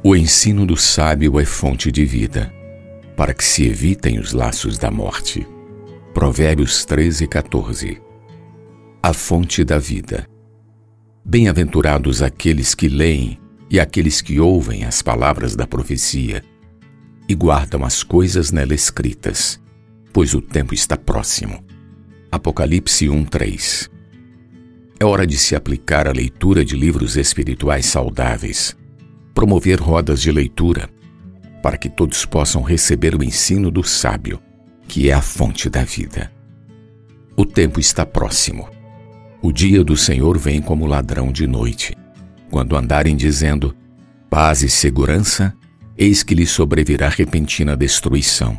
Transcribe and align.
O 0.00 0.14
ensino 0.14 0.64
do 0.64 0.76
sábio 0.76 1.40
é 1.40 1.44
fonte 1.44 1.90
de 1.90 2.04
vida, 2.04 2.54
para 3.16 3.34
que 3.34 3.44
se 3.44 3.66
evitem 3.66 4.20
os 4.20 4.32
laços 4.32 4.78
da 4.78 4.92
morte. 4.92 5.44
Provérbios 6.14 6.84
13, 6.84 7.26
14. 7.26 8.00
A 9.02 9.12
fonte 9.12 9.64
da 9.64 9.76
vida. 9.76 10.24
Bem-aventurados 11.24 12.22
aqueles 12.22 12.76
que 12.76 12.88
leem 12.88 13.40
e 13.68 13.80
aqueles 13.80 14.20
que 14.20 14.38
ouvem 14.38 14.84
as 14.84 15.02
palavras 15.02 15.56
da 15.56 15.66
profecia 15.66 16.44
e 17.28 17.34
guardam 17.34 17.84
as 17.84 18.04
coisas 18.04 18.52
nela 18.52 18.74
escritas, 18.74 19.60
pois 20.12 20.32
o 20.32 20.40
tempo 20.40 20.74
está 20.74 20.96
próximo. 20.96 21.64
Apocalipse 22.30 23.08
1, 23.08 23.24
3. 23.24 23.90
É 25.00 25.04
hora 25.04 25.26
de 25.26 25.36
se 25.36 25.56
aplicar 25.56 26.06
a 26.06 26.12
leitura 26.12 26.64
de 26.64 26.76
livros 26.76 27.16
espirituais 27.16 27.86
saudáveis 27.86 28.77
promover 29.38 29.80
rodas 29.80 30.20
de 30.20 30.32
leitura, 30.32 30.90
para 31.62 31.78
que 31.78 31.88
todos 31.88 32.24
possam 32.24 32.60
receber 32.60 33.14
o 33.14 33.22
ensino 33.22 33.70
do 33.70 33.84
sábio, 33.84 34.40
que 34.88 35.08
é 35.08 35.12
a 35.12 35.22
fonte 35.22 35.70
da 35.70 35.84
vida. 35.84 36.32
O 37.36 37.46
tempo 37.46 37.78
está 37.78 38.04
próximo. 38.04 38.68
O 39.40 39.52
dia 39.52 39.84
do 39.84 39.96
Senhor 39.96 40.36
vem 40.36 40.60
como 40.60 40.88
ladrão 40.88 41.30
de 41.30 41.46
noite. 41.46 41.96
Quando 42.50 42.76
andarem 42.76 43.14
dizendo 43.14 43.76
paz 44.28 44.64
e 44.64 44.68
segurança, 44.68 45.54
eis 45.96 46.24
que 46.24 46.34
lhe 46.34 46.44
sobrevirá 46.44 47.08
repentina 47.08 47.76
destruição, 47.76 48.58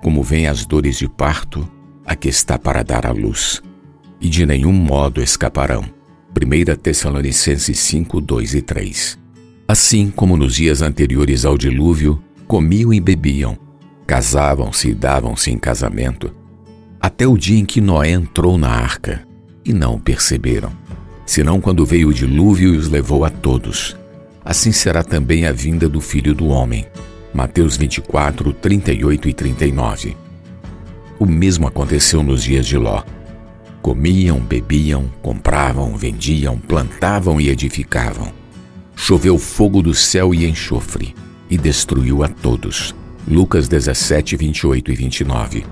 como 0.00 0.22
vêm 0.22 0.46
as 0.46 0.64
dores 0.64 0.96
de 0.96 1.08
parto 1.08 1.68
a 2.06 2.14
que 2.14 2.28
está 2.28 2.56
para 2.56 2.84
dar 2.84 3.04
à 3.04 3.10
luz, 3.10 3.60
e 4.20 4.28
de 4.28 4.46
nenhum 4.46 4.72
modo 4.72 5.20
escaparão. 5.20 5.82
1 6.40 6.76
Tessalonicenses 6.76 7.80
5, 7.80 8.20
2 8.20 8.54
e 8.54 8.62
3 8.62 9.23
Assim 9.66 10.10
como 10.10 10.36
nos 10.36 10.54
dias 10.54 10.82
anteriores 10.82 11.46
ao 11.46 11.56
dilúvio, 11.56 12.22
comiam 12.46 12.92
e 12.92 13.00
bebiam, 13.00 13.56
casavam-se 14.06 14.90
e 14.90 14.94
davam-se 14.94 15.50
em 15.50 15.56
casamento, 15.56 16.34
até 17.00 17.26
o 17.26 17.38
dia 17.38 17.58
em 17.58 17.64
que 17.64 17.80
Noé 17.80 18.10
entrou 18.10 18.58
na 18.58 18.68
arca, 18.68 19.26
e 19.64 19.72
não 19.72 19.98
perceberam. 19.98 20.70
Senão 21.24 21.62
quando 21.62 21.86
veio 21.86 22.08
o 22.08 22.12
dilúvio 22.12 22.74
e 22.74 22.76
os 22.76 22.90
levou 22.90 23.24
a 23.24 23.30
todos. 23.30 23.96
Assim 24.44 24.70
será 24.70 25.02
também 25.02 25.46
a 25.46 25.52
vinda 25.52 25.88
do 25.88 26.02
Filho 26.02 26.34
do 26.34 26.48
Homem. 26.48 26.86
Mateus 27.32 27.78
24, 27.78 28.52
38 28.52 29.28
e 29.30 29.32
39. 29.32 30.16
O 31.18 31.24
mesmo 31.24 31.66
aconteceu 31.66 32.22
nos 32.22 32.42
dias 32.42 32.66
de 32.66 32.76
Ló. 32.76 33.02
Comiam, 33.80 34.38
bebiam, 34.40 35.06
compravam, 35.22 35.96
vendiam, 35.96 36.58
plantavam 36.58 37.40
e 37.40 37.48
edificavam 37.48 38.43
Choveu 38.96 39.38
fogo 39.38 39.82
do 39.82 39.94
céu 39.94 40.34
e 40.34 40.46
enxofre, 40.46 41.14
e 41.50 41.58
destruiu 41.58 42.22
a 42.22 42.28
todos. 42.28 42.94
Lucas 43.26 43.68
17, 43.68 44.36
28 44.36 44.92
e 44.92 44.94
29. 44.94 45.66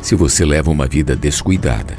Se 0.00 0.14
você 0.14 0.44
leva 0.44 0.70
uma 0.70 0.86
vida 0.86 1.14
descuidada, 1.14 1.96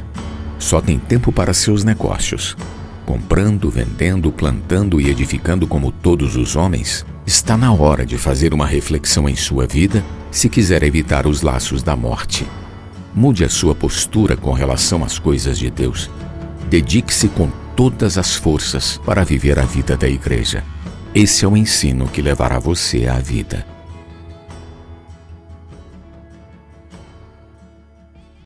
só 0.58 0.80
tem 0.80 0.98
tempo 0.98 1.32
para 1.32 1.52
seus 1.52 1.84
negócios, 1.84 2.56
comprando, 3.04 3.70
vendendo, 3.70 4.30
plantando 4.30 5.00
e 5.00 5.08
edificando 5.08 5.66
como 5.66 5.90
todos 5.90 6.36
os 6.36 6.56
homens, 6.56 7.04
está 7.26 7.56
na 7.56 7.72
hora 7.72 8.04
de 8.04 8.18
fazer 8.18 8.52
uma 8.52 8.66
reflexão 8.66 9.28
em 9.28 9.36
sua 9.36 9.66
vida 9.66 10.04
se 10.30 10.48
quiser 10.48 10.82
evitar 10.82 11.26
os 11.26 11.42
laços 11.42 11.82
da 11.82 11.94
morte. 11.94 12.46
Mude 13.14 13.44
a 13.44 13.48
sua 13.48 13.74
postura 13.74 14.36
com 14.36 14.52
relação 14.52 15.04
às 15.04 15.18
coisas 15.18 15.58
de 15.58 15.70
Deus. 15.70 16.10
Dedique-se 16.68 17.28
com 17.28 17.48
todas 17.76 18.16
as 18.18 18.34
forças 18.34 19.00
para 19.04 19.24
viver 19.24 19.58
a 19.58 19.64
vida 19.64 19.96
da 19.96 20.08
igreja. 20.08 20.62
Esse 21.14 21.44
é 21.44 21.48
o 21.48 21.56
ensino 21.56 22.08
que 22.08 22.22
levará 22.22 22.58
você 22.58 23.06
à 23.06 23.18
vida. 23.18 23.73